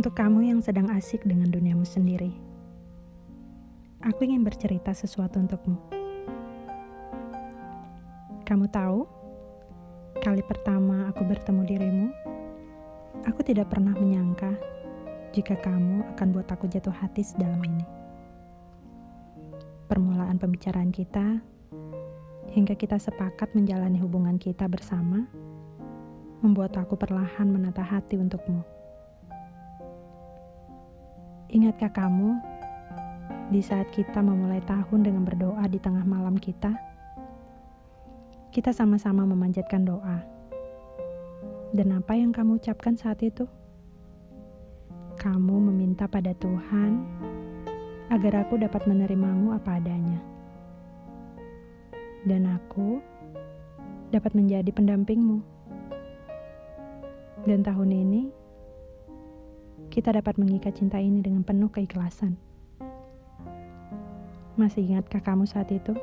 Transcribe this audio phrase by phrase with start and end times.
[0.00, 2.32] Untuk kamu yang sedang asik dengan duniamu sendiri,
[4.00, 5.76] aku ingin bercerita sesuatu untukmu.
[8.48, 9.04] Kamu tahu,
[10.24, 12.06] kali pertama aku bertemu dirimu,
[13.28, 14.56] aku tidak pernah menyangka
[15.36, 17.84] jika kamu akan buat aku jatuh hati sedalam ini.
[19.84, 21.44] Permulaan pembicaraan kita
[22.56, 25.28] hingga kita sepakat menjalani hubungan kita bersama
[26.40, 28.79] membuat aku perlahan menata hati untukmu.
[31.50, 32.38] Ingatkah kamu
[33.50, 36.70] di saat kita memulai tahun dengan berdoa di tengah malam kita?
[38.54, 40.22] Kita sama-sama memanjatkan doa.
[41.74, 43.50] Dan apa yang kamu ucapkan saat itu?
[45.18, 47.02] Kamu meminta pada Tuhan
[48.14, 50.22] agar aku dapat menerimamu apa adanya.
[52.30, 53.02] Dan aku
[54.14, 55.42] dapat menjadi pendampingmu.
[57.42, 58.39] Dan tahun ini,
[59.90, 62.38] kita dapat mengikat cinta ini dengan penuh keikhlasan.
[64.54, 65.98] Masih ingatkah kamu saat itu?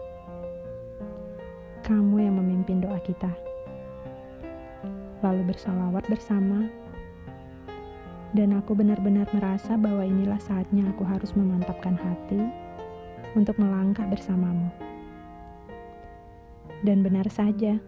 [1.87, 3.31] Kamu yang memimpin doa kita.
[5.23, 6.67] Lalu bersalawat bersama.
[8.35, 12.43] Dan aku benar-benar merasa bahwa inilah saatnya aku harus memantapkan hati
[13.39, 14.67] untuk melangkah bersamamu.
[16.83, 17.79] Dan benar saja,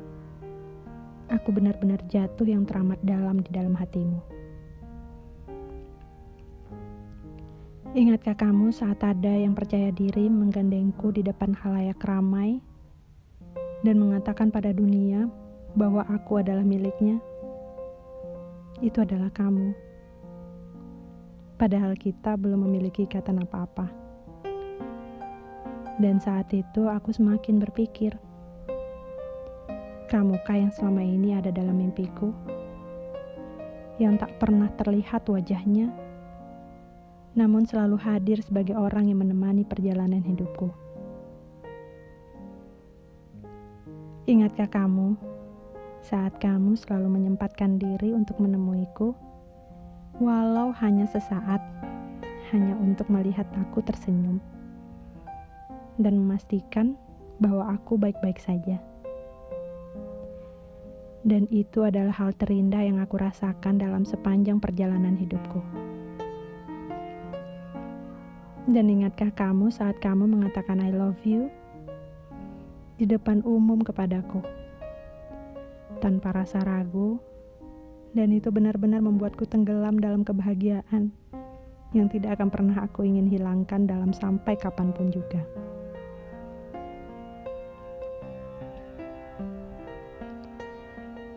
[1.28, 4.40] aku benar-benar jatuh yang teramat dalam di dalam hatimu.
[8.00, 12.64] Ingatkah kamu saat ada yang percaya diri menggandengku di depan halayak ramai
[13.84, 15.28] dan mengatakan pada dunia
[15.76, 17.20] bahwa aku adalah miliknya?
[18.80, 19.76] Itu adalah kamu.
[21.60, 23.92] Padahal kita belum memiliki ikatan apa-apa.
[26.00, 28.16] Dan saat itu aku semakin berpikir,
[30.08, 32.32] kamukah yang selama ini ada dalam mimpiku?
[34.00, 36.08] Yang tak pernah terlihat wajahnya?
[37.40, 40.76] Namun selalu hadir sebagai orang yang menemani perjalanan hidupku.
[44.28, 45.16] Ingatkah kamu
[46.04, 49.16] saat kamu selalu menyempatkan diri untuk menemuiku,
[50.20, 51.64] walau hanya sesaat,
[52.52, 54.44] hanya untuk melihat aku tersenyum
[55.96, 57.00] dan memastikan
[57.40, 58.84] bahwa aku baik-baik saja.
[61.24, 65.89] Dan itu adalah hal terindah yang aku rasakan dalam sepanjang perjalanan hidupku.
[68.70, 71.50] Dan ingatkah kamu saat kamu mengatakan I love you
[73.02, 74.46] di depan umum kepadaku
[75.98, 77.18] tanpa rasa ragu
[78.14, 81.10] dan itu benar-benar membuatku tenggelam dalam kebahagiaan
[81.98, 85.42] yang tidak akan pernah aku ingin hilangkan dalam sampai kapan pun juga.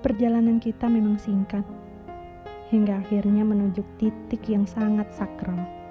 [0.04, 1.64] Perjalanan kita memang singkat,
[2.68, 5.81] hingga akhirnya menuju titik yang sangat sakral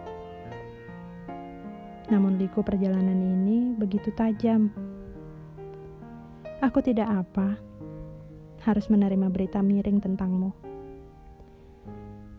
[2.12, 4.68] namun liku perjalanan ini begitu tajam.
[6.60, 7.56] Aku tidak apa,
[8.68, 10.52] harus menerima berita miring tentangmu.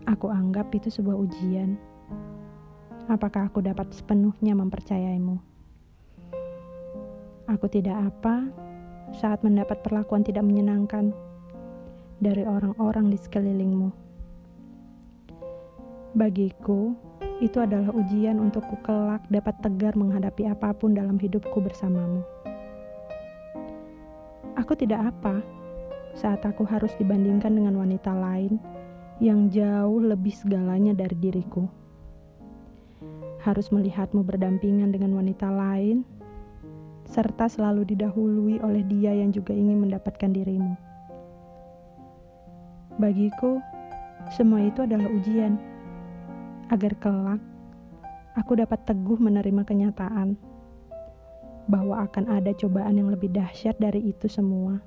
[0.04, 1.80] Aku anggap itu sebuah ujian.
[3.08, 5.40] Apakah aku dapat sepenuhnya mempercayaimu?
[7.50, 8.46] Aku tidak apa
[9.16, 11.10] saat mendapat perlakuan tidak menyenangkan
[12.22, 13.90] dari orang-orang di sekelilingmu.
[16.14, 16.94] Bagiku,
[17.42, 22.22] itu adalah ujian untukku kelak dapat tegar menghadapi apa pun dalam hidupku bersamamu.
[24.54, 25.42] Aku tidak apa
[26.14, 28.62] saat aku harus dibandingkan dengan wanita lain
[29.18, 31.66] yang jauh lebih segalanya dari diriku.
[33.42, 36.06] Harus melihatmu berdampingan dengan wanita lain,
[37.10, 40.78] serta selalu didahului oleh dia yang juga ingin mendapatkan dirimu.
[43.02, 43.58] Bagiku,
[44.30, 45.71] semua itu adalah ujian
[46.72, 47.40] agar kelak
[48.32, 50.40] aku dapat teguh menerima kenyataan
[51.68, 54.80] bahwa akan ada cobaan yang lebih dahsyat dari itu semua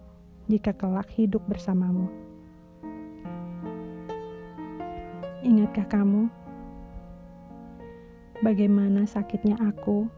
[0.49, 2.09] jika kelak hidup bersamamu.
[5.45, 6.25] Ingatkah kamu
[8.41, 10.09] bagaimana sakitnya aku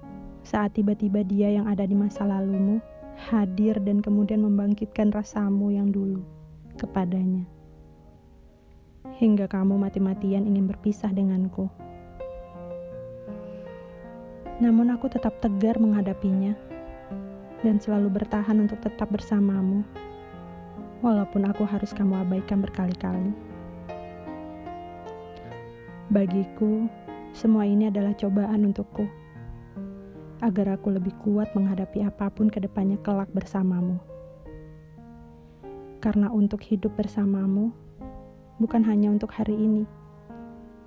[0.47, 2.79] saat tiba-tiba dia yang ada di masa lalumu
[3.27, 6.23] hadir dan kemudian membangkitkan rasamu yang dulu
[6.79, 7.56] kepadanya?
[9.17, 11.65] Hingga kamu mati-matian ingin berpisah denganku.
[14.61, 16.53] Namun aku tetap tegar menghadapinya
[17.65, 19.81] dan selalu bertahan untuk tetap bersamamu,
[21.01, 23.33] walaupun aku harus kamu abaikan berkali-kali.
[26.13, 26.85] Bagiku,
[27.33, 29.09] semua ini adalah cobaan untukku,
[30.45, 33.97] agar aku lebih kuat menghadapi apa pun ke depannya kelak bersamamu.
[35.97, 37.73] Karena untuk hidup bersamamu,
[38.57, 39.83] bukan hanya untuk hari ini,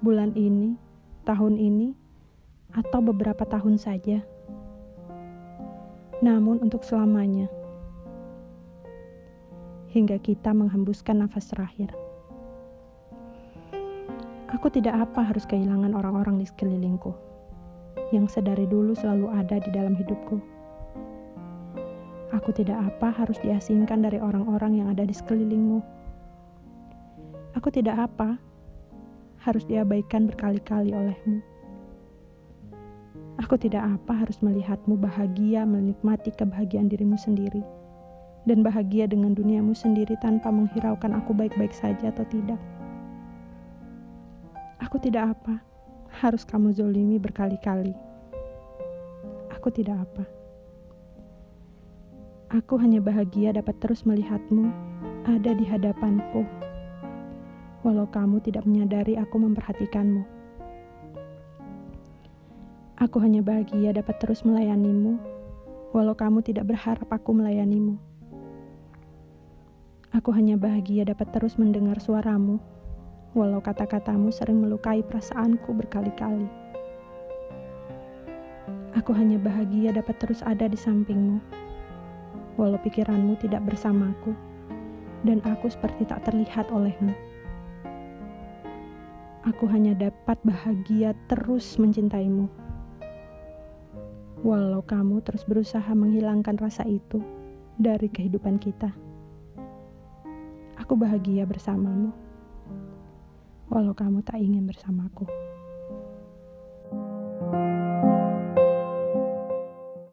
[0.02, 0.78] bulan ini,
[1.26, 1.94] tahun ini,
[2.74, 4.22] atau beberapa tahun saja.
[6.22, 7.48] Namun untuk selamanya.
[9.90, 11.90] Hingga kita menghembuskan nafas terakhir.
[14.54, 17.30] Aku tidak apa harus kehilangan orang-orang di sekelilingku
[18.10, 20.38] yang sedari dulu selalu ada di dalam hidupku.
[22.34, 25.82] Aku tidak apa harus diasingkan dari orang-orang yang ada di sekelilingmu.
[27.58, 28.38] Aku tidak apa
[29.42, 31.42] harus diabaikan berkali-kali olehmu.
[33.40, 37.64] Aku tidak apa harus melihatmu bahagia menikmati kebahagiaan dirimu sendiri
[38.44, 42.60] dan bahagia dengan duniamu sendiri tanpa menghiraukan aku baik-baik saja atau tidak.
[44.80, 45.58] Aku tidak apa
[46.22, 47.96] harus kamu zolimi berkali-kali.
[49.56, 50.24] Aku tidak apa.
[52.50, 54.70] Aku hanya bahagia dapat terus melihatmu
[55.28, 56.69] ada di hadapanku.
[57.80, 60.22] Walau kamu tidak menyadari aku memperhatikanmu.
[63.00, 65.16] Aku hanya bahagia dapat terus melayanimu,
[65.96, 67.96] walau kamu tidak berharap aku melayanimu.
[70.12, 72.60] Aku hanya bahagia dapat terus mendengar suaramu,
[73.32, 76.44] walau kata-katamu sering melukai perasaanku berkali-kali.
[79.00, 81.60] Aku hanya bahagia dapat terus ada di sampingmu
[82.60, 84.36] walau pikiranmu tidak bersamaku,
[85.24, 87.16] dan aku seperti tak terlihat olehmu.
[89.40, 92.44] Aku hanya dapat bahagia terus mencintaimu.
[94.44, 97.24] Walau kamu terus berusaha menghilangkan rasa itu
[97.80, 98.92] dari kehidupan kita.
[100.76, 102.12] Aku bahagia bersamamu.
[103.72, 105.24] Walau kamu tak ingin bersamaku.